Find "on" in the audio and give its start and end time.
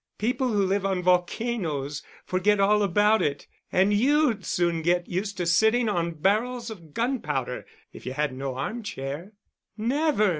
0.83-1.03, 5.87-6.15